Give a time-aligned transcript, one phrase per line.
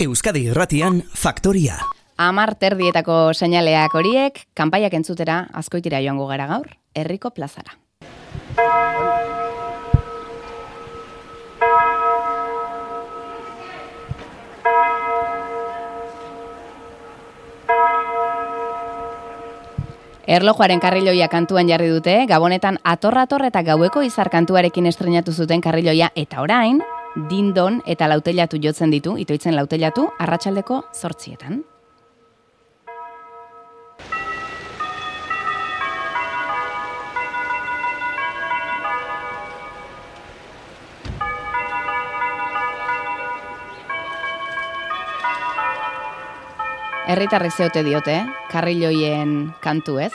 [0.00, 1.74] Euskadi Irratian Faktoria.
[2.16, 7.76] Amar terdietako seinaleak horiek, kanpaiak entzutera askoitira joango gara gaur, herriko plazara.
[20.24, 26.40] Erlojuaren karriloia kantuan jarri dute, gabonetan atorrator eta gaueko izar kantuarekin estrenatu zuten karriloia eta
[26.40, 26.80] orain,
[27.30, 31.62] dindon eta lautelatu jotzen ditu, itoitzen lautelatu, arratsaldeko zortzietan.
[47.10, 48.20] Herritarrek zeote diote,
[48.52, 50.12] karriloien kantu ez?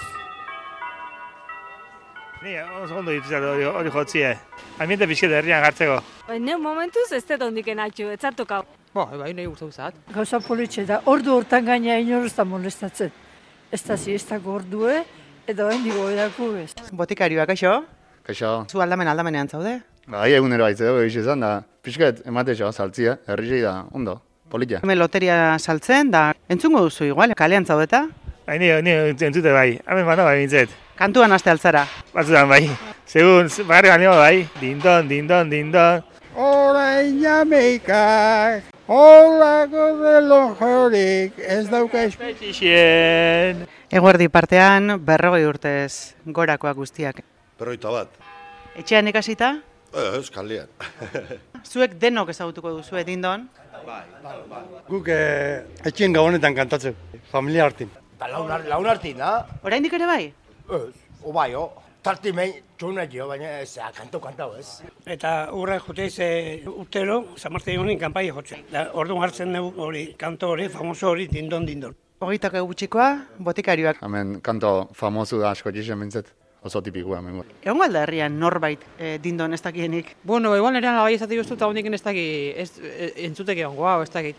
[2.46, 4.28] Ni oso ondo dituzat hori, hori jotzie.
[4.78, 5.96] Ambiente pixket herrian gartzeko.
[6.38, 8.60] Ne momentuz ez dut ondiken atxu, ez zartu kau.
[8.94, 9.98] Bo, bai, nahi urtau zat.
[10.14, 13.10] Gauza politxe da, ordu hortan gaina inoruz da molestatzen.
[13.74, 15.00] Ez da ziestako ordue,
[15.50, 16.70] edo hain digo edako ez.
[16.94, 17.74] Botikarioak, kaixo?
[18.30, 18.54] Kaixo.
[18.70, 19.80] Zu aldamen aldamenean zaude?
[20.06, 21.52] Bai, egunero haitze dugu egiz izan da.
[21.82, 24.20] Pisket, ematexo, saltzia, herri da, ondo,
[24.54, 24.86] politia.
[24.86, 28.06] Hemen loteria saltzen, da entzungo duzu igual, kalean zaudeta?
[28.46, 30.85] Bai, ni, ni entzute bai, hemen banda bai bintzet.
[30.96, 31.82] Kantuan aste altzara.
[32.14, 32.70] Batzutan bai.
[33.04, 36.04] Segun, barri baino bai, dindon, dindon, dindon.
[36.40, 42.30] Orain jameikak, holako relojorik, ez dauka espe...
[42.32, 43.66] Petixien.
[43.92, 47.20] Eguerdi partean, berrogei urtez, gorakoak guztiak.
[47.60, 48.16] Berroita bat.
[48.80, 49.52] Etxean ikasita?
[49.92, 50.72] Ez, kalian.
[51.72, 53.50] Zuek denok ezagutuko duzu dindon?
[54.88, 56.96] Guk eh, etxien gabonetan kantatzen,
[57.32, 57.92] familia hartin.
[58.20, 59.38] Ba, laun, laun hartin, da?
[59.64, 60.24] Oraindik ere bai?
[60.70, 61.70] Ez, o bai, o.
[62.06, 64.82] Tarti mehin txuna jo, baina ez, kantau, kantau, ez.
[65.10, 66.28] Eta urra jute ze
[66.70, 68.62] urtero, Zamarte honin kanpai jotzen.
[68.72, 71.96] Da, orduan hartzen dugu hori, kanto hori, famoso hori, dindon, dindon.
[72.22, 74.02] Hogeitako gutxikoa, botikarioak.
[74.06, 76.32] Hemen kanto famosu da asko txixen bintzet.
[76.66, 77.44] Oso tipikoa, hemen.
[77.62, 80.16] Egon galda herrian norbait eh, dindon ez dakienik.
[80.24, 82.26] Bueno, igual nerean bai ezati guztu eta hondik ez daki,
[82.58, 84.34] ez e, entzuteke ongo, hau, ez daki.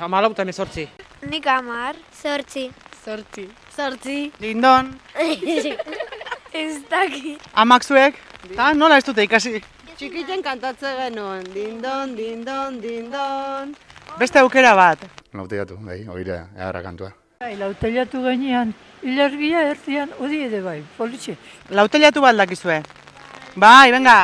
[0.00, 0.88] Amalauta emezortzi.
[1.28, 2.68] Nik amar, zortzi.
[3.04, 3.48] Zortzi.
[3.76, 4.32] Zortzi.
[4.40, 4.92] Dindon.
[6.52, 7.38] ez daki.
[7.54, 8.18] Amak zuek?
[8.56, 9.60] Ta, nola ez dute ikasi?
[9.96, 13.74] Txikiten kantatze genuen, dindon, dindon, dindon.
[14.20, 15.02] Beste aukera bat.
[15.32, 17.12] Lauteatu, bai, oire, eharra kantua.
[17.40, 18.72] Bai, lautelatu gainean,
[19.02, 21.36] ilargia erdian, odi ere bai, politxe.
[21.70, 22.80] Lautelatu bat dakizue.
[23.56, 24.16] Bai, venga.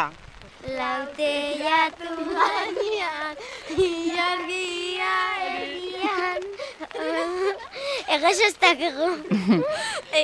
[0.66, 3.44] Lautelatu gainean,
[3.76, 4.75] ilargia
[8.16, 9.08] Egas ez dakigu.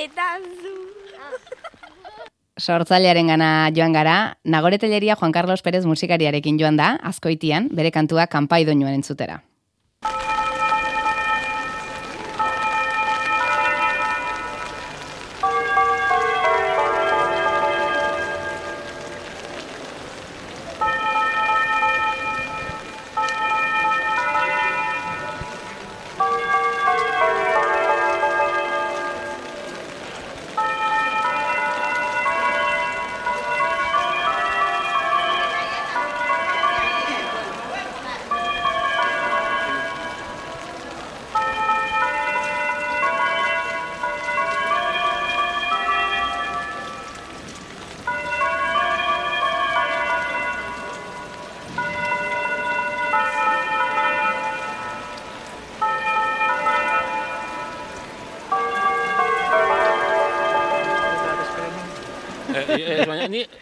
[0.01, 0.71] Eta zu.
[2.57, 8.63] Sortzailearen gana joan gara, Nagoreteleria Juan Carlos Pérez musikariarekin joan da, azkoitian, bere kantua kanpai
[8.65, 9.41] doinuen entzutera.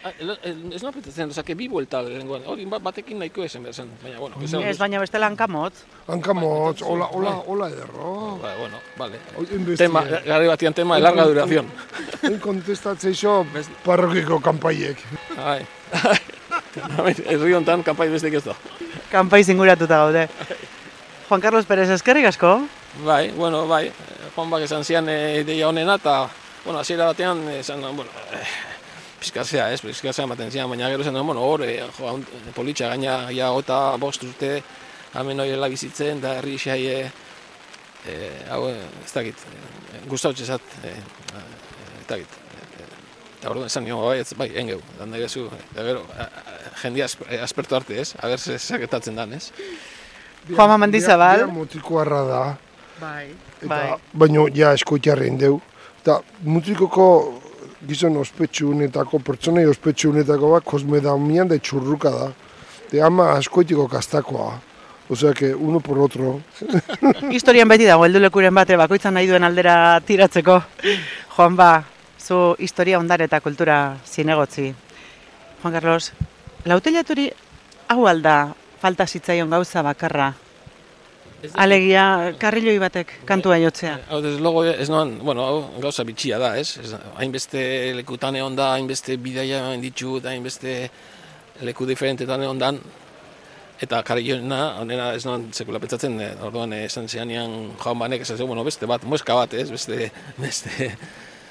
[0.02, 4.18] Baina ni, ez napetatzen, osake, bi buelta lehenkoan, hori batekin nahiko esen behar zen, baina,
[4.18, 4.40] bueno.
[4.68, 5.84] Ez baina bestela hankamotz.
[6.08, 8.38] Hankamotz, hola, hola, hola ederro.
[8.42, 9.20] Ba, bueno, vale.
[9.78, 11.70] Tema, gari batian tema de larga duración.
[12.22, 13.46] En kontestatze iso
[13.84, 14.98] parrokiko kanpaiek.
[15.38, 15.62] Ai,
[17.26, 18.56] herri hontan kanpai bestek ez da.
[19.10, 20.28] Kanpai zinguratuta gaude.
[21.28, 22.60] Juan Carlos Pérez eskerrik asko.
[23.04, 23.90] Bai, bueno, bai.
[24.34, 26.28] Juan bak esan zian e, ideia honena eta,
[26.64, 28.10] bueno, hasiera batean, esan, bueno,
[29.22, 32.18] eh, pizkazea, ez, pizkazea ematen zian, baina gero zen, bueno, hor, e, jo,
[32.54, 34.62] politxa gaina, ja, ota, bost urte,
[35.14, 38.18] hemen hori bizitzen, da herri xai, e,
[38.50, 40.94] hau, ez dakit, e, gustautxe zat, e,
[42.00, 42.38] ez dakit,
[43.38, 46.04] eta orduan esan nio, bai, ez, bai, engeu, dan da gezu, eta gero,
[46.82, 47.08] jendia
[47.42, 49.52] aspertu arte, ez, haber ze saketatzen dan, ez.
[50.48, 51.44] Juanma Mandizabal.
[51.44, 52.42] Bia mutikoarra da.
[52.98, 53.28] Bai,
[53.60, 53.98] Eta, bai.
[54.12, 55.60] baino, ja, eskoitiarren deu.
[56.02, 57.06] Eta mutikoko
[57.88, 62.28] gizon ospetsu honetako, pertsonei ospetsu honetako bat, kosme da mian da txurruka da.
[62.90, 64.52] Te ama askoitiko kastakoa.
[65.12, 66.40] Osea que uno por otro.
[67.36, 70.60] Historian beti dago heldulekuren bate bakoitzan nahi duen aldera tiratzeko.
[71.36, 71.82] Joan ba,
[72.22, 74.70] zu historia ondare eta kultura zinegotzi.
[75.62, 76.12] Juan Carlos,
[76.64, 77.28] lautelaturi
[77.88, 80.32] hau alda falta zitzaion gauza bakarra.
[81.58, 83.96] Alegia, karriloi batek kantua jotzea.
[84.10, 86.78] Hau, desde logo, ez noan, bueno, hau gauza bitxia da, ez?
[86.78, 87.62] ez hainbeste
[87.98, 90.76] lekutan egon da, hainbeste bidaia ditu, eta hainbeste
[91.66, 92.78] leku diferentetan egon dan,
[93.82, 98.46] eta karrilloena, honena ez noan sekula pentsatzen, eh, orduan eh, esan zeanean joan banek, esan
[98.46, 99.68] bueno, beste bat, mueska bat, ez?
[99.74, 100.92] Beste, beste...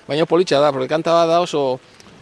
[0.07, 1.79] Baina politxa da, porque kanta bat da oso...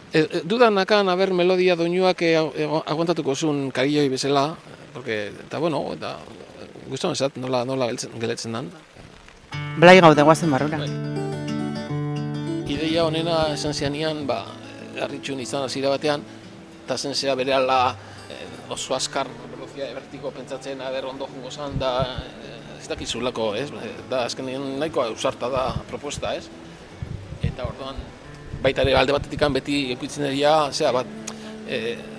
[0.10, 4.56] E, e, dudan akan, haber melodia doinuak e, aguantatuko zuen karilloi bezala,
[4.94, 6.18] porque, eta bueno, eta
[6.90, 8.70] guztan esat, nola, nola geletzen, geletzen dan.
[9.80, 10.82] Blai gaude guazen barrura.
[12.70, 14.44] Ideia honena esan zeanian, ba,
[15.00, 16.26] harritxun izan hasiera batean,
[16.84, 17.80] eta zen zera bere ala
[18.34, 21.94] eh, oso askar velozia bertiko pentsatzen aber ondo jungo zan, da
[22.44, 23.70] eh, ez dakizulako, ez?
[24.10, 26.50] Da, azkenean nahiko ausarta da propuesta, ez?
[27.46, 28.00] Eta orduan,
[28.64, 31.36] baita ere alde batetik beti ekuitzen dira, zera bat,
[31.68, 32.19] e, e,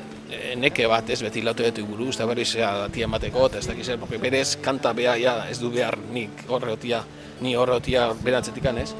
[0.56, 3.86] neke bat ez beti lautu dut buruz, eta berriz zera tia emateko, eta ez dakiz
[3.86, 7.02] zer, porque berez kanta beha ja, ez du behar nik horreotia,
[7.40, 8.92] ni horreotia berantzetik ez.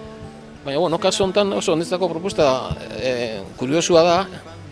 [0.64, 4.18] Baina, bueno, kasu honetan oso onditzako proposta e, kuriosua da,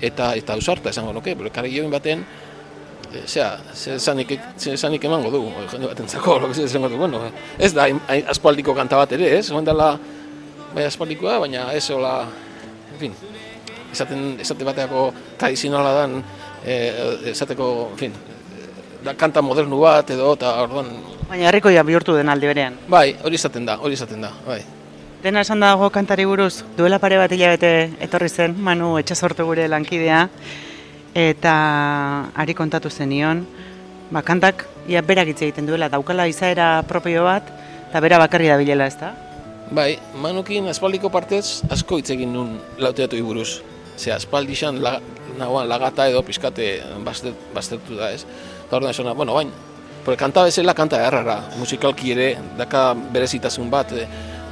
[0.00, 2.24] eta eta ausarta esango nuke, bero kare join baten,
[3.12, 7.22] e, zera, zesanik, zesanik emango du, jende baten zako, esango du, bueno,
[7.58, 7.88] ez da,
[8.28, 9.96] aspaldiko kanta bat ere, ez, dela,
[10.74, 12.26] bai aspaldikoa, baina ez hola,
[12.92, 13.16] en fin,
[13.92, 15.08] esaten, esate bateako
[15.40, 16.18] tradizionala dan,
[16.64, 18.16] e, esateko, en fin,
[19.04, 20.90] da kanta modernu bat edo, eta orduan...
[21.28, 22.78] Baina herrikoia bihurtu den aldi berean.
[22.88, 24.62] Bai, hori izaten da, hori izaten da, bai.
[25.22, 27.72] Dena esan dago kantari buruz, duela pare bat hilabete
[28.04, 30.24] etorri zen, Manu etxasortu gure lankidea,
[31.18, 31.54] eta
[32.38, 33.42] ari kontatu zenion,
[34.10, 37.50] ba, kantak ia berak hitz egiten duela, daukala izaera propio bat,
[37.88, 39.12] eta bera bakarri da bilela, ez da?
[39.74, 43.60] Bai, Manukin aspaldiko partez asko hitz egin nun lauteatu buruz.
[43.98, 45.00] Ze aspaldi xan la,
[45.38, 46.82] lagata edo pizkate
[47.54, 48.24] baztertu da, ez?
[48.66, 49.50] Eta hori da, bueno, bain,
[50.04, 53.92] porque kanta bezala kanta errara, musikalki ere, daka berezitasun bat,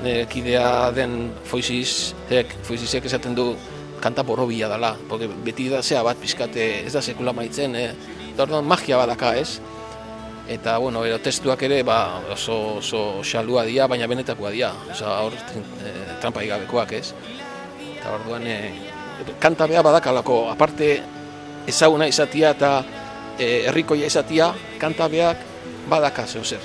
[0.03, 2.15] nire kidea den foiziz,
[2.63, 3.55] foizizek esaten du
[4.01, 7.95] kanta borobila dela, porque beti da zea bat pizkate ez da sekula maitzen, eh?
[8.35, 9.61] eta magia badaka ez,
[10.49, 15.35] eta bueno, ero, testuak ere ba, oso, oso xalua dira, baina benetakoa dira, oza, hor
[15.35, 17.07] e, trampa igabekoak ez,
[17.97, 18.59] eta orduan e,
[19.41, 21.03] kanta beha badakalako, aparte
[21.67, 22.85] ezaguna izatia eta
[23.39, 25.43] e, herrikoia izatia, kanta behak
[25.91, 26.61] badaka zeu zer.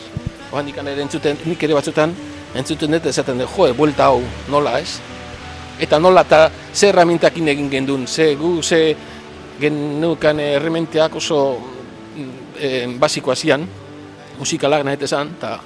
[0.51, 2.13] Oan ere entzuten, nik ere batzutan,
[2.55, 4.99] entzuten dut esaten dut, joe, buelta hau, nola ez?
[5.79, 8.95] Eta nola eta ze erramintakin egin gendun, ze gu, ze
[9.59, 11.57] genukan errementeak oso
[12.59, 13.67] e, basikoa zian,
[14.39, 15.59] musikalak nahi esan, eta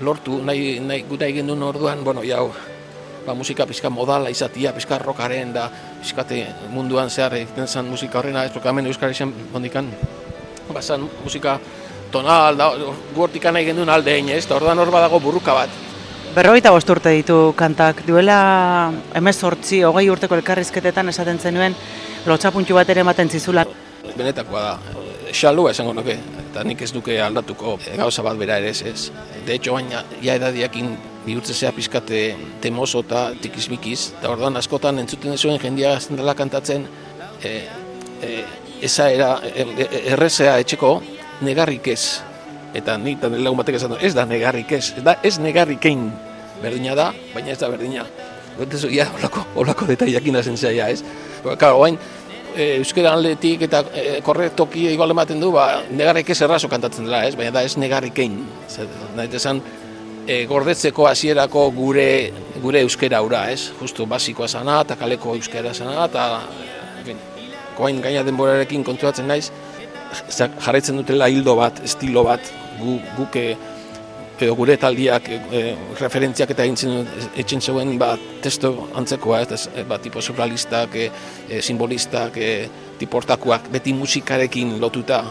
[0.00, 2.50] lortu nahi, nahi gura egin duen orduan, bueno, jau,
[3.26, 5.66] ba, musika pizka modala izatia, pizka rokaren da,
[6.00, 9.90] pizkate munduan zehar egiten zen musika horrena, ez prokamen euskara izan bondikan,
[10.72, 11.58] bazan musika
[12.12, 12.70] tonal, da,
[13.14, 15.82] guortikan nahi gendun alde egin ez, eta orduan hor badago burruka bat.
[16.36, 21.74] Berrogeita bost urte ditu kantak, duela emez hortzi, hogei urteko elkarrizketetan esaten zenuen,
[22.28, 23.64] lotxapuntxu bat ere ematen zizula.
[24.16, 25.02] Benetakoa da,
[25.32, 29.10] xalua esango nuke, eta nik ez duke aldatuko gauza bat bera ere ez ez.
[29.46, 30.92] De hecho, baina, ja edadiakin
[31.26, 32.20] bihurtzea pizkate
[32.62, 36.86] temoso eta tikizmikiz, eta orduan askotan entzuten zuen jendia gazten dela kantatzen,
[37.42, 37.56] e,
[38.22, 38.30] e,
[38.86, 41.00] eza era, e, e, errezea etxeko,
[41.46, 42.20] negarrik ez.
[42.76, 46.10] Eta nik eta lagun batek esan ez da negarrik ez, ez da ez negarrikein
[46.62, 48.06] berdina da, baina ez da berdina.
[48.56, 51.02] Gautezu, ja, olako, olako detaiakin azen zaila, ez?
[51.60, 51.98] Karo, bain,
[52.54, 57.24] e, euskera aldetik eta e, korrektoki igual ematen du, ba, negarrik ez errazo kantatzen dela,
[57.28, 57.34] ez?
[57.36, 58.38] Baina da ez negarrikein.
[59.16, 59.60] Nahi esan,
[60.26, 62.08] e, gordetzeko hasierako gure
[62.62, 63.70] gure euskera aura, ez?
[63.80, 66.26] Justu basikoa zana, eta kaleko euskera zana, eta,
[67.76, 69.50] koain gaina denborarekin kontuatzen naiz,
[70.32, 73.46] jarraitzen dutela hildo bat, estilo bat, gu, guke
[74.36, 75.60] edo gure taldiak e,
[76.00, 77.06] referentziak eta egin
[77.40, 78.10] etxen zeuen ba,
[78.44, 81.08] testo antzekoa, ez, ba, tipo surrealistak, e,
[81.48, 82.50] e, simbolistak, e,
[83.00, 85.22] tiportakoak, beti musikarekin lotuta,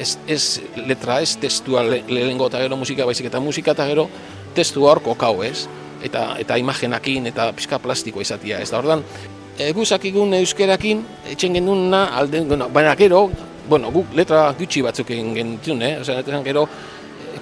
[0.00, 4.08] ez, ez letra, ez testua le, lehenengo eta gero musika baizik, eta musika eta gero
[4.56, 5.66] testua hor kokau, ez?
[6.04, 9.04] Eta, eta imagenakin eta pizka plastikoa izatia, ez da, ordan,
[9.58, 11.04] e, guzakikun euskerakin,
[11.34, 13.26] etxen genuna, alden, bueno, baina gero,
[13.68, 15.98] bueno, guk letra gutxi batzuk egin genitun, eh?
[16.00, 16.64] Osea, gero,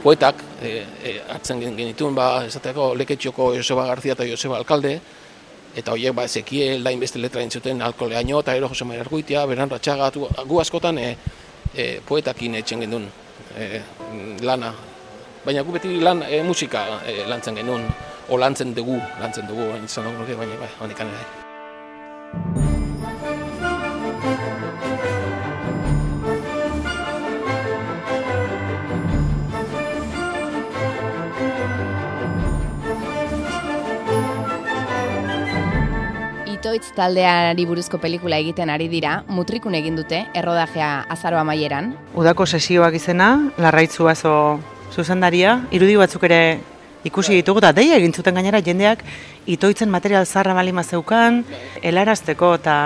[0.03, 4.99] poetak e, e, hartzen genituen ba esateko leketxoko Joseba Garzia eta Joseba Alkalde
[5.77, 9.71] eta horiek ba Ezekiel da inbeste letra entzuten alkoleaino eta gero Jose Maria Arguitia, Beran
[9.71, 10.11] Ratxaga,
[10.47, 11.17] gu askotan e,
[11.79, 13.09] e, poetakin etxen gendun
[13.57, 13.83] e,
[14.43, 14.75] lana.
[15.45, 17.87] Baina gu beti lan, e, musika e, lantzen genuen,
[18.29, 21.48] o lantzen dugu, lantzen dugu, izan nuke, baina bai, honik ere.
[36.79, 41.89] Itoitz taldeari buruzko pelikula egiten ari dira, mutrikun egin dute, errodajea azaro amaieran.
[42.15, 44.35] Udako sesioak izena, larraitzu bazo
[44.95, 46.61] zuzendaria, irudi batzuk ere
[47.03, 49.03] ikusi ditugu, eta deia egin zuten gainera jendeak
[49.57, 51.43] itoitzen material zarra balima zeukan,
[51.83, 52.77] helarazteko eta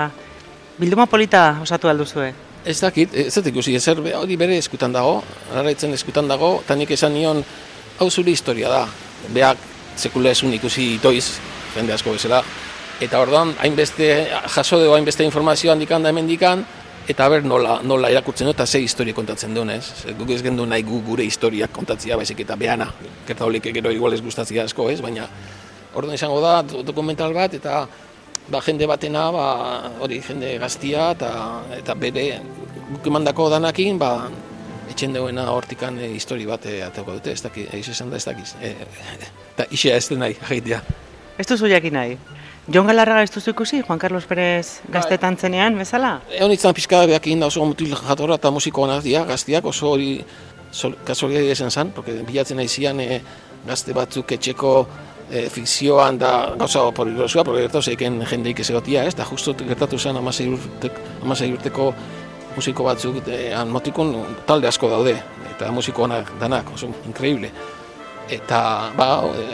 [0.81, 2.31] bilduma polita osatu alduzue.
[2.65, 5.19] Ez dakit, ez dut ikusi, ezer hori bere eskutan dago,
[5.53, 7.45] larraitzen eskutan dago, eta nik esan nion,
[7.99, 8.83] hau zure historia da.
[9.29, 9.69] Beak
[10.01, 11.27] sekula esun ikusi itoiz,
[11.77, 12.41] jende asko bezala,
[13.01, 16.65] eta orduan hainbeste jaso dugu hainbeste informazio handikan da hemendikan,
[17.07, 20.05] eta ber nola, nola irakurtzen du eta ze historia kontatzen duen, ez?
[20.17, 22.87] Guk ez gendu nahi gu gure historiak kontatzia, baizik eta beana.
[23.27, 25.01] Gerta holik gero igual ez gustatzia asko, ez?
[25.01, 25.27] Baina
[25.93, 27.87] orduan izango da do- dokumental bat, eta
[28.49, 31.33] ba, jende batena, ba, hori jende gaztia, eta,
[31.77, 32.39] eta bere
[32.93, 34.29] guk emandako danakin, ba,
[34.89, 38.25] etxen duena hortikan e, histori bat e, atako dute, ez daki, eiz esan da ez
[38.25, 38.55] dakiz.
[38.61, 38.75] E,
[39.55, 40.81] eta isea ez du nahi, jaitea.
[41.37, 42.17] Ez duzu jakin nahi.
[42.71, 46.13] Jon Galarraga ez duzu ikusi, Juan Carlos Pérez gaztetan zenean, bezala?
[46.31, 50.23] Egon izan pixka beak da oso mutil jatorra eta musiko dira, gaztiak oso hori
[51.03, 53.21] kasualidade esan zan, porque bilatzen nahi zian e,
[53.67, 54.87] gazte batzuk etxeko
[55.29, 59.99] e, fikzioan da gauza peligrosua, porque gertatu zeiken jendeik ez egotia, ez, da justu gertatu
[59.99, 61.93] zen amasei, urtek, amasei urteko
[62.55, 64.15] musiko batzuk, e, motikun
[64.47, 65.17] talde asko daude,
[65.51, 67.51] eta musiko onak danak, oso increíble.
[68.31, 69.07] Eta, ba,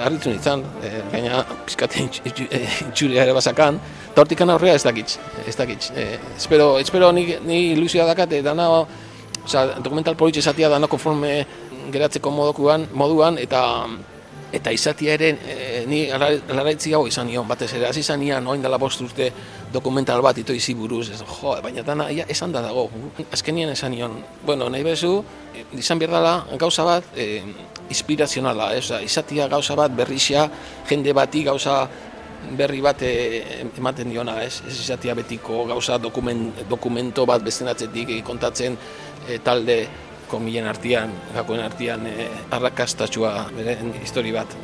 [0.06, 3.80] harritu nintzen, e, gaina pizkate itxuria ere bazakan,
[4.12, 5.90] eta hortikan aurrea ez dakitz, ez dakitz.
[5.98, 8.70] E, espero, espero ni, ni ilusioa dakate, dana,
[9.44, 11.34] osea, dokumental politxe esatia dana konforme
[11.92, 13.64] geratzeko moduan, moduan eta
[14.54, 18.64] eta izatia ere e, ni laraitzi hau izan nion, batez ere, hasi izan nian, oin
[18.64, 19.30] dela bost urte
[19.74, 22.88] dokumental bat ito izi buruz, ez, jo, baina dana, ia, esan da dago,
[23.32, 25.20] azkenien esan nion, bueno, nahi bezu,
[25.78, 27.44] izan behar dela gauza bat, e,
[27.90, 30.46] inspirazionala, ez, Osea, izatia gauza bat, berrixia,
[30.90, 31.82] jende bati gauza
[32.58, 33.14] berri bat e,
[33.78, 38.78] ematen diona, ez, ez izatia betiko gauza dokument, dokumento bat bestenatzetik e, kontatzen
[39.28, 39.82] e, talde
[40.30, 44.56] komilen artian, gakoen artian e, arrakastatxua bere histori bat.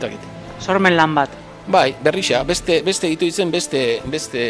[0.00, 0.26] Takit.
[0.60, 1.36] Sormen lan bat.
[1.70, 4.44] Bai, berrixa, beste, beste ditu itzen beste, beste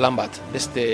[0.00, 0.86] lan bat, beste...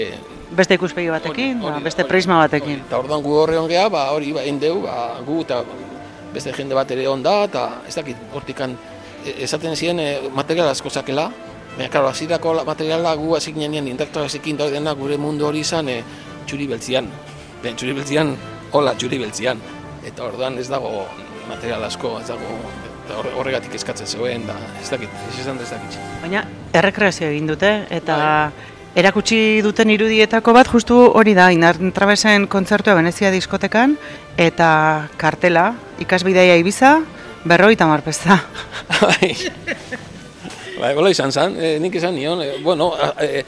[0.50, 2.80] Beste ikuspegi batekin, ba, beste prisma batekin.
[2.88, 5.60] Eta orduan gu horre ongea, ba, hori ba, indeu, ba, gu eta
[6.34, 8.76] beste jende bat ere onda, eta ez dakit, hortikan
[9.24, 11.30] e, esaten ziren e, material asko zakela,
[11.76, 15.60] baina, karo, hasierako la- materiala gu hasi ginean indartu hasikin da dena gure mundu hori
[15.66, 16.02] izan e,
[16.46, 17.10] txuri beltzian.
[17.62, 18.36] Ben, txuri beltzian,
[18.72, 19.60] hola, txuri beltzian.
[20.06, 21.06] Eta orduan ez dago
[21.48, 22.56] material asko, ez dago
[23.36, 25.98] horregatik eskatzen zegoen, da, ez dakit, ez da ez dakit.
[26.22, 28.16] Baina errekreazio egin dute eta
[28.98, 33.96] erakutsi duten irudietako bat justu hori da, Inar Travesen kontzertua Venezia diskotekan
[34.38, 35.70] eta kartela
[36.02, 36.98] ikasbideia Ibiza
[37.44, 38.38] berroi tamarpesta.
[39.00, 39.34] Bai.
[40.80, 43.42] Bai, bola izan zen, e, nik esan nion, e, bueno, e,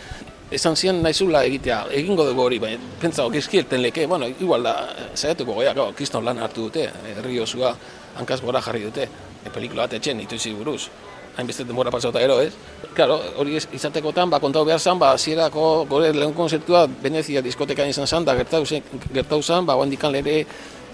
[0.53, 4.75] esan zian naizula egitea, egingo dugu hori, baina pentsa, gizkielten leke, bueno, igual da,
[5.15, 7.73] saiatuko goia, gau, kriston lan hartu dute, herri osua
[8.21, 9.09] hankaz gora jarri dute,
[9.41, 10.91] e, pelikula bat etxen, ituzi buruz,
[11.37, 12.53] hainbeste denbora pasauta ero, ez?
[12.95, 18.07] Claro, hori izatekotan, ba, kontau behar zan, ba, zierako gore lehen konzertua Venezia diskotekan izan
[18.07, 18.85] zan, da gertau zen,
[19.15, 20.43] gertau zan, ba, handikan lere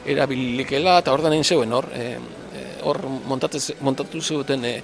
[0.07, 2.15] erabilikela, eta hor da nahin zeuen, hor, e,
[2.87, 4.77] hor montatez, montatu zeuten e,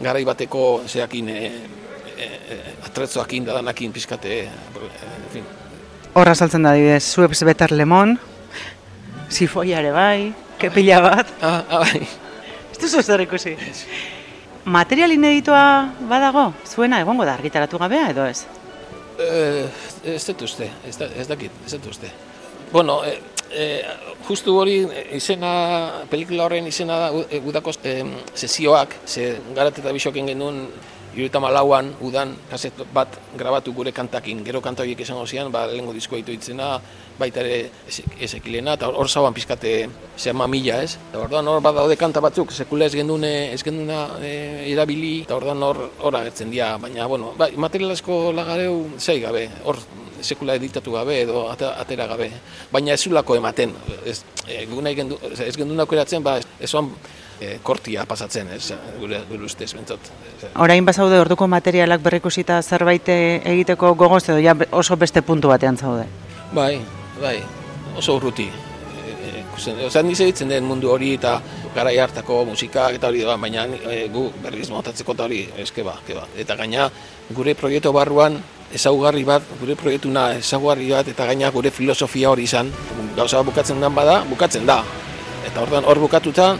[0.00, 1.52] garai bateko zeakin e,
[2.16, 2.30] e,
[2.88, 5.52] atretzoakin da danakin pizkate, e, en fin.
[6.16, 8.16] Horra saltzen da adibidez, Suez Betar Lemon,
[9.28, 11.32] Sifoia ere bai, kepila bat.
[11.44, 12.00] Ah, ah, bai.
[12.72, 13.52] Ez duzu zer ikusi.
[14.68, 18.42] Material ineditoa badago, zuena egongo da argitaratu gabea edo ez?
[19.18, 19.64] Eh,
[20.12, 22.10] ez dut uste, ez, da, ez dakit, ez dut uste.
[22.72, 23.14] Bueno, e,
[23.48, 23.64] e,
[24.28, 24.82] justu hori
[25.16, 25.52] izena,
[26.10, 27.94] pelikula horren izena da u- e, udako e,
[28.34, 30.66] sesioak, ze garat eta bisoken genuen
[31.18, 35.94] Irueta malauan, udan, kaset bat grabatu gure kantakin, gero kanta horiek esango zian, ba, lehengo
[35.96, 36.76] diskoa ito itzena,
[37.18, 40.96] baita ere ezek- ezekilena, eta hor zauan pizkate zer mamila, ez?
[41.10, 45.62] Eta orduan hor badaude kanta batzuk, sekula ez gendune, ez genduna e, erabili, eta orduan
[45.62, 49.76] hor hor agertzen dira, baina, bueno, bai, material asko lagareu zei gabe, hor
[50.20, 52.30] sekula editatu gabe edo ate- atera gabe,
[52.72, 53.74] baina ez zulako ematen,
[54.06, 56.90] ez, e, gendu, ez gendun aukeratzen, ba, ez oan
[57.40, 60.00] e, kortia pasatzen, ez, gure, gure ustez, bentsat.
[60.42, 65.76] Ez, Orain bazaude orduko materialak berrikusita zerbait egiteko gogoz edo ja oso beste puntu batean
[65.78, 66.06] zaude.
[66.52, 66.80] Bai,
[67.20, 67.38] bai,
[67.96, 68.48] oso urruti.
[68.48, 71.38] E, e, ikusten, oza, ni segitzen den mundu hori eta
[71.74, 75.96] garai hartako musika eta hori da, baina e, gu berriz montatzeko eta hori, eske ba,
[76.14, 76.26] ba.
[76.36, 76.90] Eta gaina
[77.34, 78.38] gure proiektu barruan
[78.74, 82.72] ezaugarri bat, gure proiektuna ezaugarri bat eta gaina gure filosofia hori izan,
[83.16, 84.82] gauza bukatzen den bada, bukatzen da.
[85.48, 86.50] Eta hor bukatuta,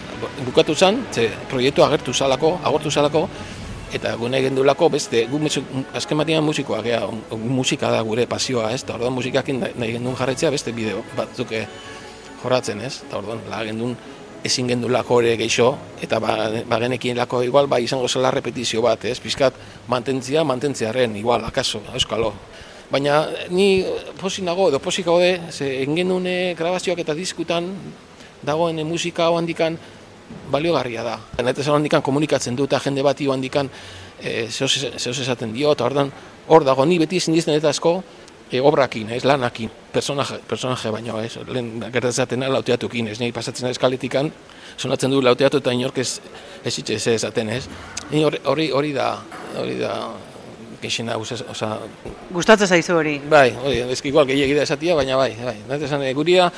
[0.46, 3.26] bukatu zen, ze proiektu agertu zalako, agortu zalako,
[3.92, 5.64] eta gune egin duelako beste, gu musu-
[5.96, 7.00] azken batean musikoak, ea,
[7.36, 8.82] musika da gure pasioa, ez?
[8.82, 11.66] Eta orduan musikakin nahi gendun jarretzea beste bideo batzuk eh,
[12.42, 13.02] jorratzen, ez?
[13.06, 13.96] Eta orduan, la gendun
[14.44, 16.36] ezin gendulako ere geixo, eta ba,
[16.68, 19.18] ba lako igual, ba, izango zela repetizio bat, ez?
[19.20, 19.54] Piskat
[19.88, 22.32] mantentzia, mantentziaren, igual, akaso, euskalo.
[22.90, 23.84] Baina ni
[24.20, 27.74] posi nago, edo posi gaude, ze engenun eh, grabazioak eta diskutan
[28.42, 29.76] dagoen musika handikan
[30.50, 31.18] baliogarria da.
[31.38, 33.70] Eta esan handikan komunikatzen du eta jende bati handikan
[34.20, 36.12] e, zehoz esaten dio, eta ordan
[36.48, 37.98] hor dago, ni beti ezin dizten eta asko
[38.50, 44.30] e, obrakin, ez, lanakin, personaje, personaje baino, ez, lehen gertatzen lauteatukin, ez, nahi pasatzen eskaletikan,
[44.76, 46.20] sonatzen du lauteatu eta inork ez,
[46.64, 47.64] ez hitz ez esaten, ez.
[48.12, 49.10] Hori, hori, hori da,
[49.58, 49.94] hori da,
[50.82, 51.68] geixena, oza,
[52.30, 53.16] Gustatzen zaizu hori.
[53.30, 55.56] Bai, hori, ezki igual gehiagi da esatia, baina bai, bai.
[55.68, 56.50] Nahi esan, e, guria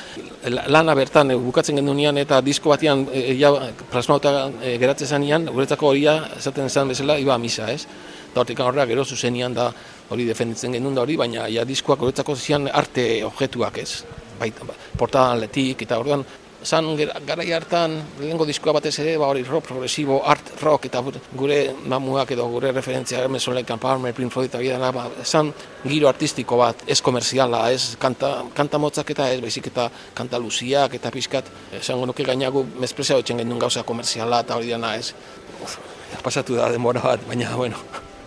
[0.49, 3.51] la- lana bertan e, bukatzen gendunean eta disko batean e, ja
[3.91, 7.85] plasmauta e, geratzen zanean, guretzako horia esaten zen bezala, iba misa, ez?
[8.31, 9.71] Eta hortik horrela gero zuzenian da
[10.09, 14.03] hori defenditzen genuen da hori, baina ja diskoak guretzako zian arte objektuak, ez?
[14.39, 14.51] Bai,
[14.97, 16.23] portadan letik, eta orduan,
[16.63, 16.85] zan
[17.25, 21.01] garai hartan, lehengo diskoa batez ere, ba hori rock progresibo, art rock, eta
[21.37, 25.51] gure mamuak edo gure referentzia Emerson Lake Palmer, Pink Floyd eta bidana, ba, zan
[25.83, 30.93] giro artistiko bat, ez komerziala, ez kanta, kanta motzak eta ez, baizik eta kanta luziak
[30.93, 31.49] eta pixkat,
[31.81, 35.13] esango nuke gainagu mezprezia hotzen genuen gauza komerziala eta hori dana ez.
[35.63, 35.77] Uf,
[36.23, 37.81] pasatu da denbora bat, baina, bueno.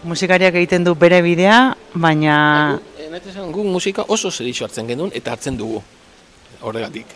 [0.04, 2.78] Musikariak egiten du bere bidea, baina
[3.54, 5.80] gu musika oso zerixo hartzen genuen eta hartzen dugu
[6.60, 7.06] horregatik.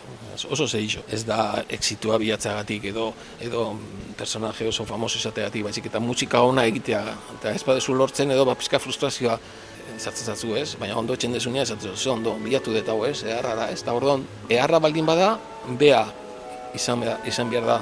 [0.49, 1.01] Oso zerixo.
[1.11, 3.75] Ez da exitua bilatzagatik edo edo
[4.17, 7.01] personaje oso famoso izateagatik, baizik eta musika ona egitea.
[7.39, 9.39] Eta ez badezu lortzen edo ba, pizka frustrazioa
[9.97, 13.55] ezatzen zatzu ez, baina ondo etxen dezunia ezatzen ze ondo, bilatu dut hau ez, eharra
[13.55, 15.33] da ez, eta orduan, eharra baldin bada,
[15.81, 16.05] bea
[16.75, 17.79] izan, izan behar da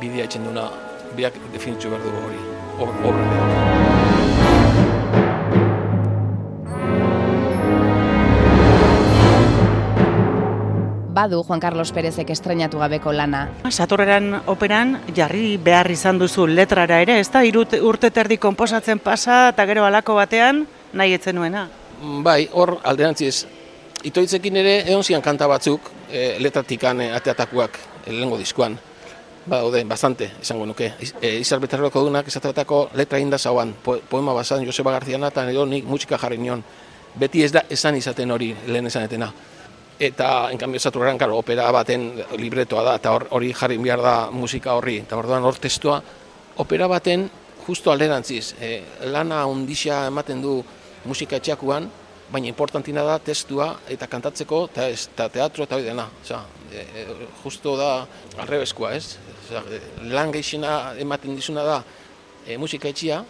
[0.00, 0.70] bidea etxen duna,
[1.16, 2.44] beak definitzu behar dugu hori,
[2.78, 3.57] ob- obra
[11.18, 13.48] Badu Juan Carlos Perezek estrenatu gabeko lana.
[13.66, 17.42] Satorreran operan jarri behar izan duzu letrara ere, ez da?
[17.42, 20.62] Irut, urte terdi konposatzen pasa eta gero alako batean
[20.94, 21.64] nahi etzen nuena.
[22.22, 23.48] Bai, hor alderantziz,
[24.06, 28.78] itoitzekin ere egon zian kanta batzuk, e, letratikan e, ateatakuak e, lehengo diskoan.
[29.48, 30.92] Ba, ode, bastante, esango nuke.
[31.02, 35.66] E, Izar Betarroko dunak esatetako letra inda zauan, po, poema bazan Joseba Garziana eta edo
[35.66, 36.62] nik musika jarri nion.
[37.18, 39.32] Beti ez da esan izaten hori lehen esanetena.
[39.98, 44.30] Eta, en cambio, Saturran, karo, opera baten libretoa da, eta hor- hori jarri behar da
[44.30, 44.98] musika horri.
[45.02, 46.00] Eta orduan hor testua,
[46.56, 47.28] opera baten
[47.66, 48.54] justo alderantziz.
[48.60, 50.60] E, lana ondixia ematen du
[51.04, 51.90] musika etxeakuan,
[52.30, 56.06] baina importantina da testua eta kantatzeko eta, ez, eta teatro eta hori dena.
[56.22, 57.06] Osea, e, e,
[57.42, 58.06] justo da
[58.38, 59.16] arrebeskua, ez?
[59.46, 59.80] Osea, e,
[60.14, 61.82] lan geixena ematen dizuna da
[62.46, 63.24] e, musika etxia,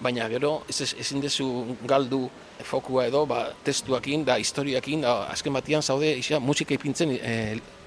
[0.00, 1.46] baina gero ez, ez, ezin dezu
[1.88, 2.24] galdu
[2.64, 7.34] fokua edo ba, testuakin da historiakin da azken batean zaude isa, musika ipintzen e,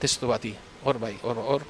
[0.02, 0.54] testu bati.
[0.84, 1.66] Hor bai, hor, hor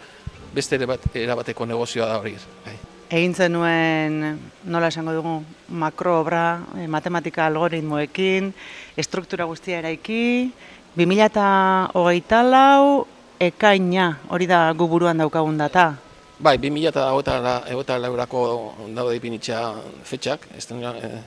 [0.53, 2.35] beste ere bat, erabateko negozioa da hori.
[2.65, 2.75] Bai.
[3.13, 4.39] Egin zenuen,
[4.73, 5.33] nola esango dugu,
[5.69, 8.53] makroobra, eh, matematika algoritmoekin,
[8.97, 10.49] estruktura guztia eraiki,
[10.97, 13.05] 2008 lau,
[13.39, 15.91] ekaina, hori da gu buruan daukagun data.
[16.39, 19.59] Bai, 2000 eta laurako daude ipinitxa
[20.03, 21.19] fetxak, ez da, eh,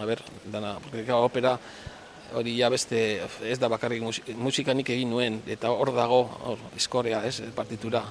[0.00, 0.78] a ber, dana,
[1.12, 1.58] opera
[2.34, 7.22] hori ja beste, ez da bakarrik musi- musikanik egin nuen, eta hor dago, hor, eskorea,
[7.24, 8.02] ez, partitura,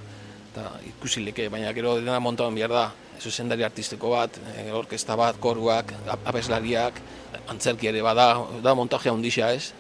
[0.52, 5.40] eta ikusi leke, baina gero dena montauen behar da, zuzendari artistiko bat, eh, orkesta bat,
[5.40, 5.94] koruak,
[6.26, 6.94] abeslariak,
[7.48, 9.74] antzerki ere bada, da montajea hundixa, ez,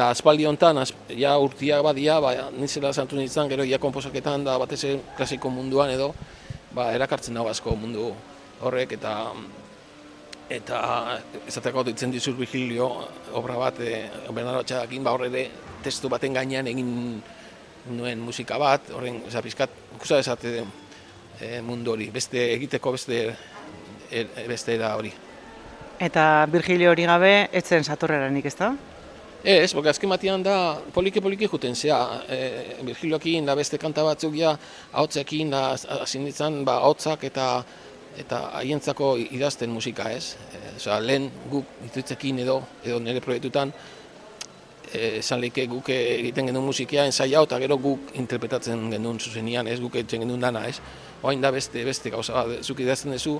[0.00, 4.54] Eta aspaldi honetan, az, ja urtiak badia, ba, nizela zantu nintzen, gero ja komposaketan da
[4.56, 6.06] batez ere klasiko munduan edo,
[6.72, 8.06] ba, erakartzen dago asko mundu
[8.64, 9.12] horrek eta
[10.56, 10.80] eta
[11.44, 12.88] esateko ditzen dizur Vigilio
[13.36, 15.42] obra bat e, Bernardo Txadakin, ba, hor ere
[15.84, 17.20] testu baten gainean egin
[17.92, 23.26] nuen musika bat, horren, oza, pizkat, ikusa esate e, mundu hori, beste egiteko beste
[24.08, 25.12] e, beste era hori.
[26.00, 28.78] Eta Virgilio hori gabe, etzen satorreranik, ez da?
[29.40, 30.54] Ez, boka azken batean da
[30.92, 31.98] poliki-poliki juten zea.
[32.28, 32.38] E,
[32.84, 34.52] Virgilioekin da beste kanta batzuk ja,
[34.92, 37.64] ahotzekin da hasi nintzen, ba, ahotzak eta
[38.20, 40.36] eta haientzako idazten musika, ez?
[40.52, 43.72] E, Osea, lehen guk ditutzekin edo edo nire proiektutan
[44.92, 49.78] eh, esan leike guk egiten genuen musikia ensaia eta gero guk interpretatzen genuen zuzenian, ez
[49.80, 50.82] guk egiten genuen dana, ez?
[51.22, 53.38] Oain da beste beste gauza zuk idazten duzu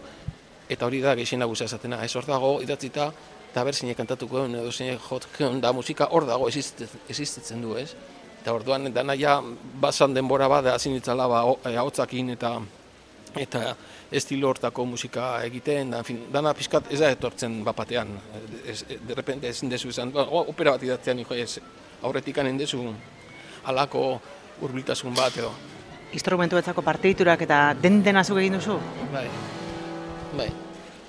[0.71, 3.11] eta hori da nagusia esatena, ez hor dago idatzita
[3.51, 7.95] eta berzine kantatuko edo zine jotkeon da musika hor dago existitzen, du, ez?
[8.41, 9.41] Eta orduan dana ja
[9.83, 11.43] basan denbora bat da hazin ditzala ba,
[11.75, 12.61] ahotzakin eta
[13.45, 13.75] eta
[14.11, 18.11] estilo hortako musika egiten, da, en fin, dana pixkat ez da etortzen bapatean.
[18.67, 21.61] Ez, de repente ezin dezu izan, ba, opera bat idatzean, jo, ez,
[22.03, 22.83] aurretik anen dezu
[23.71, 24.05] alako
[24.61, 25.53] hurbiltasun bat edo.
[26.17, 28.79] Instrumentuetzako partiturak eta den dena zuk egin duzu?
[29.13, 29.27] Bai,
[30.39, 30.49] bai.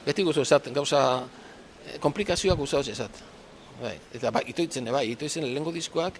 [0.05, 1.40] Beti guzu esat, gauza, eh,
[1.99, 3.23] komplikazioak guza esat.
[3.81, 6.19] Bai, eta bai, itoitzen, bai, itoitzen lehenko diskoak,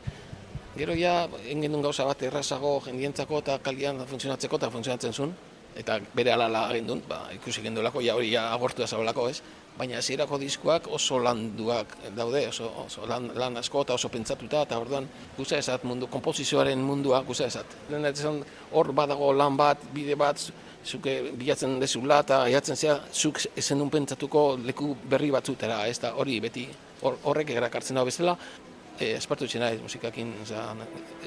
[0.72, 5.34] Gero ja, engen gauza bat errazago jendientzako eta kalian funtzionatzeko eta funtzionatzen zuen
[5.76, 9.42] eta bere alala gendun, ba, ikusi gendulako, ja hori ja agortu da zabalako ez,
[9.78, 14.80] baina hasierako diskoak oso landuak daude, oso, oso lan, lan asko eta oso pentsatuta, eta
[14.80, 17.78] orduan guza esat mundu, kompozizioaren mundua guza esat.
[17.90, 20.44] Lehen hor badago lan bat, bide bat,
[20.86, 26.40] zuke bilatzen dezula eta jatzen zea, zuk ezen pentsatuko leku berri batzutera, ez da hori
[26.40, 26.68] beti
[27.02, 28.38] horrek erakartzen dago bezala,
[29.00, 30.76] e, espartu naiz musikakin, oza,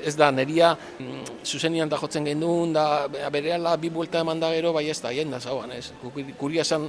[0.03, 4.73] ez da neria mm, zuzenian da jotzen gendun, da berehala bi buelta eman da gero,
[4.73, 5.93] bai ez da, hien da zauan, ez,
[6.39, 6.89] kuria esan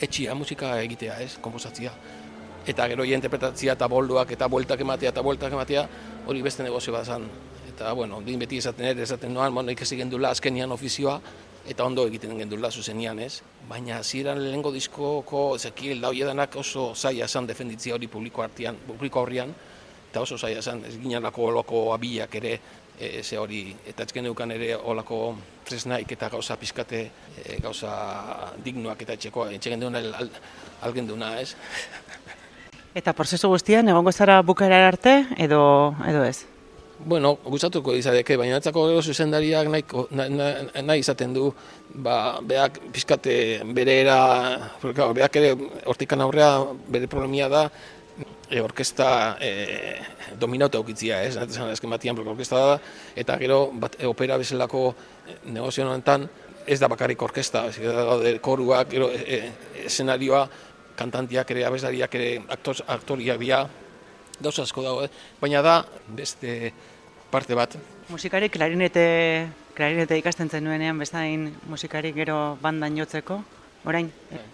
[0.00, 1.92] etxia musika egitea, ez, komposatzia.
[2.68, 5.86] Eta gero hien interpretatzia eta bolduak eta bueltak ematea eta bueltak ematea,
[6.26, 7.26] hori beste negozio bat zan.
[7.70, 11.20] Eta, bueno, din beti esaten ere, esaten noan, bueno, ikasi gendula azkenian ofizioa,
[11.68, 13.42] eta ondo egiten gendula zuzenian, ez?
[13.68, 19.52] Baina ziren lehengo diskoko, zekiel dauiedanak oso zaila esan defenditzia hori publiko artean, publiko horrian,
[20.10, 22.58] eta oso zaila zen, ez ginenako olako abilak ere,
[22.98, 25.36] e, ze hori, eta ez geneukan ere olako
[25.68, 27.02] tresnaik eta gauza pizkate,
[27.44, 27.92] e, gauza
[28.64, 30.30] dignuak eta etxeko, etxegen duna al,
[30.82, 31.54] algen duna, ez?
[32.94, 35.60] Eta prozesu guztian, egongo zara bukara arte, edo,
[36.08, 36.49] edo ez?
[37.00, 41.46] Bueno, gustatuko izadeke, baina etzako gero zuzendariak nahi, nahi, nahi izaten du,
[42.04, 43.36] ba, beak pizkate
[43.72, 44.18] bere era,
[45.16, 45.54] beak ere
[45.88, 46.50] hortikan aurrea
[46.92, 47.64] bere problemia da,
[48.50, 49.96] e, orkesta e,
[50.36, 51.38] dominauta aukitzia, ez?
[51.38, 52.78] Zaten azken batian, orkesta da,
[53.16, 56.28] eta gero bat, e, opera bezalako e, negozio honetan
[56.66, 59.46] ez da bakarrik orkesta, ez da koruak, gero e,
[59.88, 60.48] e,
[61.00, 63.64] kantantiak ere, abesariak ere, aktor, aktoriak dira,
[64.40, 65.10] gauza asko dago, eh?
[65.40, 65.80] baina da
[66.16, 66.72] beste
[67.30, 67.76] parte bat.
[68.10, 73.40] Musikari klarinete, klarinete ikasten zenuenean bezain musikari gero bandan jotzeko,
[73.84, 74.10] orain,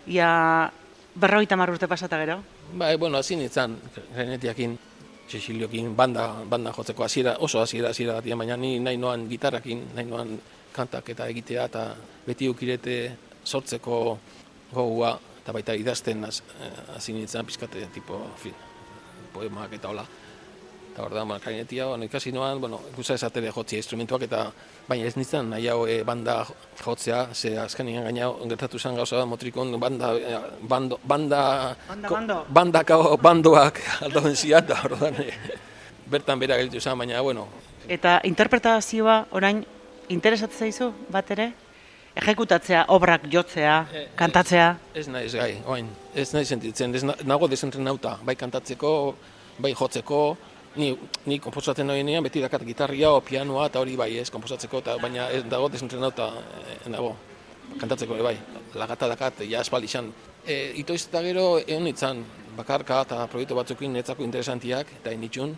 [0.06, 0.70] ia
[1.16, 2.42] berroita urte pasata gero?
[2.74, 3.78] Bai, bueno, hasi nintzen,
[4.14, 4.78] renetiakin,
[5.26, 10.06] Ceciliokin, banda, banda jotzeko hasiera oso hasiera hasiera bat, baina ni nahi noan gitarrakin, nahi
[10.06, 10.38] noan
[10.72, 14.18] kantak eta egitea, eta beti ukirete sortzeko
[14.70, 16.30] gogoa, eta baita idazten eh,
[16.94, 18.54] hasi nintzen, pizkate, tipo, fin,
[19.34, 20.06] poemak eta hola.
[20.96, 24.46] Eta hor da, bueno, karinetia, bueno, ikasi noan, bueno, guza esatere jotzia instrumentuak, eta
[24.88, 26.38] baina ez nintzen nahi e, banda
[26.80, 32.09] jotzea, ze azken ingen gaina gertatu zen gauza da, motrikon banda, e, bando, banda, banda,
[32.09, 32.46] bando.
[32.48, 35.12] banda, kao, bandoak aldo benziat, da hor da,
[36.06, 37.46] bertan bera gelitu zen, baina, bueno.
[37.88, 39.66] Eta interpretazioa orain
[40.09, 41.52] interesatzen zaizu bat ere?
[42.16, 43.78] Ejekutatzea, obrak jotzea,
[44.16, 44.74] kantatzea?
[44.94, 49.14] Ez ez gai, oain, ez nahi sentitzen, ez nago desentrenauta, bai kantatzeko,
[49.59, 50.37] bai jotzeko,
[50.76, 50.90] ni,
[51.26, 54.96] ni komposatzen nahi nean, beti dakat gitarria o pianoa eta hori bai ez, komposatzeko, eta,
[55.02, 57.14] baina ez dago desentrenauta e, nago,
[57.80, 58.36] kantatzeko ere bai,
[58.78, 60.12] lagata dakat, ja espaldi xan.
[60.44, 62.22] E, itoiz eta gero, egon nintzen,
[62.56, 65.56] bakarka eta proiektu batzukin netzako interesantiak, eta initxun,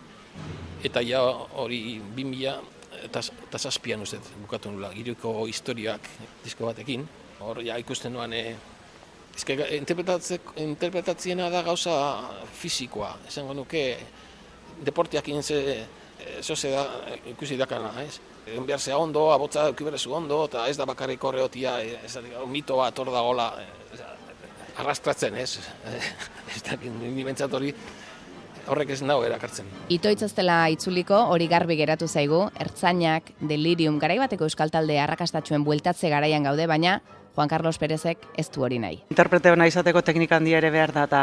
[0.83, 1.21] eta ja
[1.61, 2.57] hori bin mila,
[3.03, 6.09] eta, eta zazpian uste, bukatu nula, iruko historiak
[6.43, 7.07] disko batekin,
[7.39, 8.57] hor ja ikusten nuan, e,
[9.39, 9.55] Ezke,
[10.59, 11.93] interpretatziena da gauza
[12.59, 13.83] fizikoa, esango nuke,
[14.85, 15.85] deportiak egin ze,
[16.41, 16.85] zo ze da,
[17.31, 18.19] ikusi dakana, ez?
[18.47, 22.77] Egin behar zea ondo, abotza eukiberezu ondo, eta ez da bakarrik horreotia, ez da, mito
[22.77, 23.49] bat hor da gola,
[24.79, 25.59] arrastratzen, ez?
[26.55, 27.73] ez da, ni hori,
[28.69, 29.67] horrek ez nago erakartzen.
[29.93, 36.11] Itoitz ez dela itzuliko, hori garbi geratu zaigu, ertzainak, delirium, garaibateko euskal talde arrakastatxuen bueltatze
[36.11, 36.99] garaian gaude, baina
[37.35, 39.01] Juan Carlos Perezek ez du hori nahi.
[39.09, 41.21] Interprete hona izateko teknika handia ere behar da, eta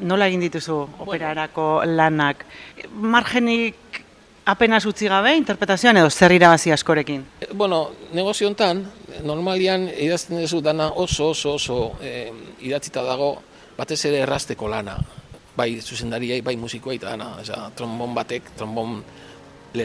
[0.00, 2.44] nola egin dituzu operarako lanak?
[2.92, 4.02] Margenik
[4.48, 7.24] apenas utzi gabe interpretazioan edo zer irabazi askorekin?
[7.54, 8.84] Bueno, negozio hontan
[9.24, 13.34] normalian idazten duzu dana oso oso oso eh, idatzita dago
[13.78, 14.96] batez ere errasteko lana.
[15.58, 17.32] Bai zuzendariai, bai musikoa eta dana,
[17.76, 19.02] trombon batek, trombon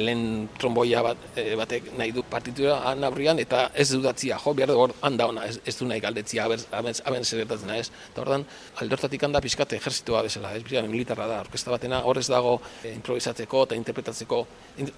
[0.02, 3.04] lehen tromboia bat, e, batek nahi du partitura han
[3.40, 6.60] eta ez dudatzia, jo, behar du hor handa ona, ez, ez du nahi galdetzia, aben,
[6.72, 7.92] aben, aben zer gertatzen da, ez.
[8.12, 8.46] Eta ordan,
[8.82, 13.64] aldortatik handa pixkate ejerzitua bezala, ez, bila, militarra da, orkesta batena horrez dago e, improvisatzeko
[13.68, 14.46] eta interpretatzeko,
[14.78, 14.92] in,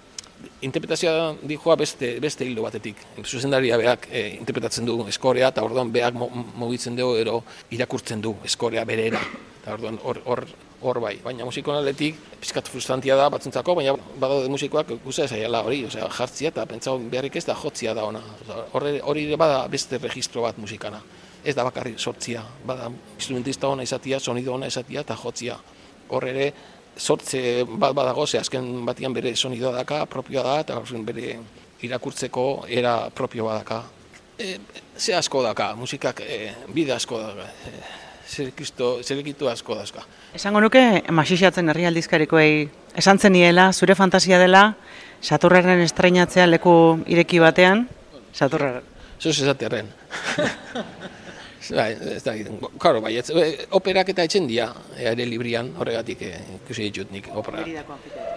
[0.66, 3.00] interpretazioa dijoa beste, beste hildo batetik.
[3.24, 6.28] Zuzendaria beak e, interpretatzen du eskorea eta orduan beak mo,
[6.60, 7.40] mugitzen dugu ero
[7.74, 9.22] irakurtzen du eskorea berera.
[9.62, 10.44] Eta orduan hor, hor,
[10.80, 16.08] hor bai, baina musikonaletik pizkat frustrantia da batzuntzako, baina badaude musikoak guza esaiala hori, osea,
[16.18, 18.20] jartzia eta pentsau beharrik ez da jotzia da ona.
[18.72, 21.00] Hori hori bada beste registro bat musikana.
[21.44, 25.56] Ez da bakarri sortzia, bada instrumentista ona izatia, sonido ona izatia eta jotzia.
[26.08, 26.52] Hor ere,
[26.96, 31.38] sortze bat badago, ze azken batian bere sonidoa daka, propioa da, eta bere
[31.82, 33.82] irakurtzeko era propio badaka.
[34.38, 34.58] E,
[34.96, 40.04] ze asko daka, musikak e, bide asko daka, e, zerekitu asko dazka.
[40.34, 44.74] Esango nuke, masixatzen herri aldizkarikoei esan zeniela, zure fantasia dela,
[45.22, 47.86] Saturraren estreinatzea leku ireki batean,
[48.36, 48.84] Saturraren.
[49.18, 49.88] Zuz esaterren.
[51.66, 52.34] Bai, ez da,
[52.78, 53.24] karo, bai, ez,
[53.74, 54.68] operak eta etxen dia,
[55.02, 57.64] ere librian, horregatik eh, ikusi ditut nik opera.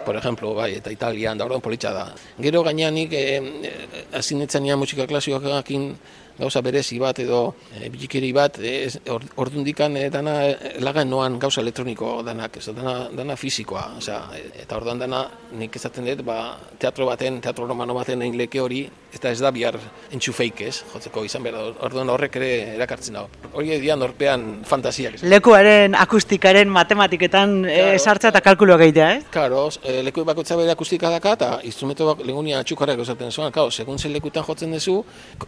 [0.06, 2.08] Por ejemplo, bai, eta Italian, da orduan politxa da.
[2.42, 3.70] Gero gainean nik, eh,
[4.18, 5.92] azinetzen musika klasioakin
[6.40, 7.42] gauza berezi bat edo
[7.76, 8.88] e, bilikeri bat e,
[9.36, 10.36] ordundikan e, dana
[10.80, 14.22] lagan noan gauza elektroniko danak, ez dana, dana fizikoa, osea,
[14.64, 15.26] eta orduan dana
[15.60, 16.40] nik ezaten dut, ba,
[16.80, 19.76] teatro baten, teatro romano baten egin leke hori, eta ez da bihar
[20.14, 23.26] entxufeik ez, jotzeko izan behar, orduan horrek ere erakartzen hau.
[23.54, 25.20] Hori edia norpean fantasiak.
[25.26, 29.24] Lekuaren akustikaren matematiketan claro, sartza eta kalkuloa gehitea, eh?
[29.34, 33.74] Claro, e, leku bakotza bere akustika daka eta instrumento bak legunia txukarrak esaten zuen, claro,
[33.74, 35.00] segun zen lekutan jotzen duzu,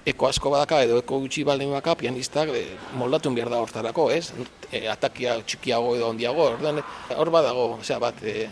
[0.05, 2.65] eko asko badaka edo eko gutxi baldin baka pianistak e,
[2.97, 4.31] moldatu behar da hortarako, ez?
[4.71, 6.81] E, atakia txikiago edo ondiago, ordan
[7.15, 8.49] hor badago, osea bat, e,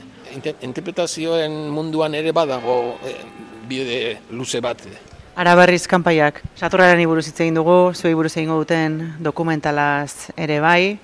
[0.62, 3.16] interpretazioen munduan ere badago e,
[3.70, 4.82] bide luze bat.
[5.40, 10.98] Araberriz kanpaiak, saturraren iburuz hitz egin dugu, zuei buruz egin duten dokumentalaz ere bai.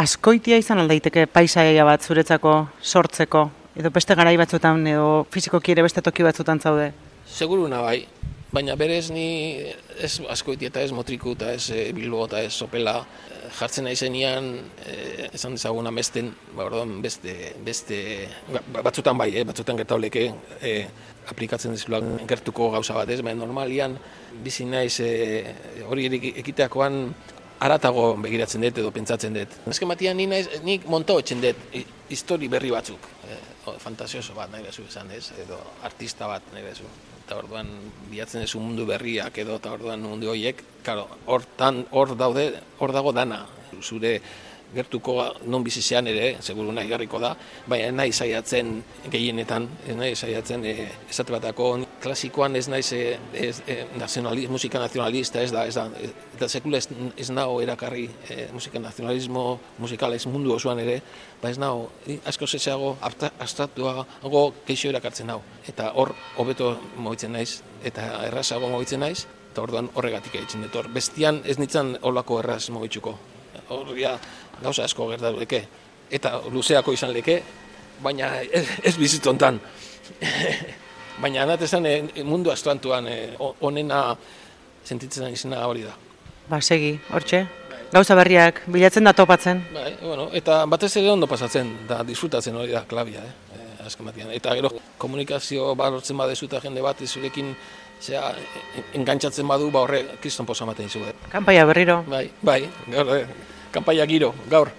[0.00, 6.00] Askoitia izan aldaiteke paisaia bat zuretzako sortzeko, edo beste garai batzuetan, edo fizikoki ere beste
[6.00, 6.92] toki batzuetan zaude?
[7.28, 7.98] Seguruna bai,
[8.52, 9.26] baina berez ni
[10.00, 12.98] ez askoiti eta ez motriku eta ez e, bilbo eta ez sopela
[13.58, 14.50] jartzen nahi zenian
[14.84, 17.98] e, esan dezagun amesten ba, orduan beste, beste
[18.52, 20.26] ba, batzutan bai, eh, batzutan gertauleke
[20.60, 20.74] e,
[21.30, 23.96] aplikatzen dizula gertuko gauza bat ez, baina normalian
[24.42, 25.54] bizi naiz e,
[25.86, 26.98] hori ekiteakoan
[27.62, 29.54] aratago begiratzen dut edo pentsatzen dut.
[29.70, 31.78] Ezken batian ni naiz, nik monto etxen dut
[32.10, 33.38] histori berri batzuk, e,
[33.78, 36.90] fantasioso bat nahi bezu esan ez, edo artista bat nahi bezu
[37.22, 37.68] eta orduan
[38.10, 43.12] bilatzen duzu mundu berriak edo eta orduan mundu horiek, claro, hortan hor daude, hor dago
[43.14, 43.44] dana.
[43.80, 44.18] Zure
[44.74, 47.32] gertuko non bizizean ere, seguru nahi garriko da,
[47.68, 48.72] baina nahi saiatzen
[49.12, 50.74] gehienetan, nahi saiatzen e,
[51.10, 51.68] esate batako
[52.02, 52.82] klasikoan ez nahi
[53.34, 53.76] ez, e,
[54.48, 55.88] musika nazionalista ez da, ez da,
[56.36, 61.00] eta sekula ez, ez naho erakarri e, musika nazionalismo musikala ez mundu osoan ere,
[61.42, 61.90] ba ez naho,
[62.26, 69.26] asko zezago abstraktuago keixo erakartzen hau, eta hor hobeto mogitzen naiz, eta errazago mogitzen naiz,
[69.52, 72.64] eta orduan horregatik egiten dut, bestian ez nintzen olako erraz
[73.68, 74.18] horria
[74.62, 75.42] gauza asko gertatu
[76.12, 77.42] eta luzeako izan leke,
[78.02, 79.60] baina ez, ez bizitontan.
[81.22, 83.16] baina anat esan e, mundu astrantuan e,
[83.60, 84.16] onena
[84.84, 85.94] sentitzen izena hori da.
[86.50, 87.46] Ba, segi, hortxe.
[87.92, 89.60] Gauza berriak, bilatzen da topatzen.
[89.74, 93.38] Bai, bueno, eta batez ere ondo pasatzen, da disfrutatzen hori da klabia, eh?
[93.82, 97.54] eh Eta gero komunikazio balortzen badezu eta jende bat zurekin
[98.00, 98.32] zera,
[98.94, 101.00] engantzatzen badu, ba horre, kriston posa maten izu.
[101.30, 102.04] Kampaia berriro.
[102.08, 103.26] Bai, bai, gaur,
[103.72, 104.70] kanpaia giro, gaur.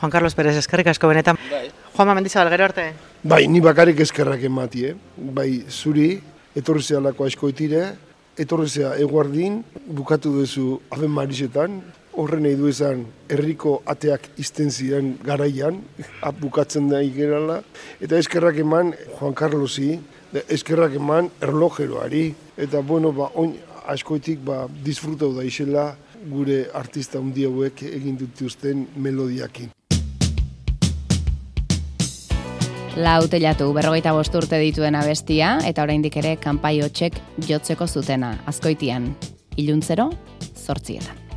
[0.00, 1.38] Juan Carlos Pérez, eskerrik asko benetan.
[1.50, 1.70] Bai.
[1.96, 2.92] Juan Mendizabal, gero arte.
[3.22, 4.94] Bai, ni bakarrik eskerrak emati, eh?
[5.16, 6.20] Bai, zuri,
[6.56, 7.82] etorri zehalako askoitire,
[8.40, 11.80] etorri zea eguardin, bukatu duzu aben marisetan,
[12.16, 15.80] horren nahi du esan herriko ateak izten ziren garaian,
[16.42, 17.60] bukatzen da gerala,
[18.00, 19.98] eta eskerrak eman Juan Carlosi,
[20.48, 23.56] eskerrak eman erlojeroari, eta bueno, ba, oin
[23.90, 25.90] askoitik ba, disfrutau da isela,
[26.28, 29.70] gure artista hundi hauek egin dituzten melodiakin.
[33.00, 37.16] Lautelatu berrogeita bosturte dituen abestia eta oraindik ere kanpai hotxek
[37.48, 39.12] jotzeko zutena, azkoitian,
[39.56, 40.10] iluntzero,
[40.66, 41.29] zortzietan.